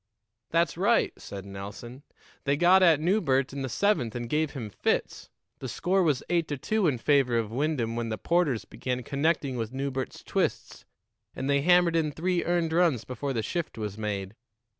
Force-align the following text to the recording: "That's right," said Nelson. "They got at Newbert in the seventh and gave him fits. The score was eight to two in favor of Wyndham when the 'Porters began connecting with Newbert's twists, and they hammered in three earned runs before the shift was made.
"That's 0.49 0.77
right," 0.79 1.13
said 1.15 1.45
Nelson. 1.45 2.01
"They 2.45 2.57
got 2.57 2.81
at 2.81 2.99
Newbert 2.99 3.53
in 3.53 3.61
the 3.61 3.69
seventh 3.69 4.15
and 4.15 4.27
gave 4.27 4.49
him 4.53 4.71
fits. 4.71 5.29
The 5.59 5.69
score 5.69 6.01
was 6.01 6.23
eight 6.27 6.47
to 6.47 6.57
two 6.57 6.87
in 6.87 6.97
favor 6.97 7.37
of 7.37 7.51
Wyndham 7.51 7.95
when 7.95 8.09
the 8.09 8.17
'Porters 8.17 8.65
began 8.65 9.03
connecting 9.03 9.57
with 9.57 9.73
Newbert's 9.73 10.23
twists, 10.23 10.85
and 11.35 11.47
they 11.47 11.61
hammered 11.61 11.95
in 11.95 12.11
three 12.11 12.43
earned 12.43 12.73
runs 12.73 13.03
before 13.05 13.31
the 13.31 13.43
shift 13.43 13.77
was 13.77 13.95
made. 13.95 14.33